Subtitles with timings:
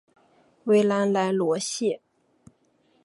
[0.63, 2.01] 维兰莱罗谢。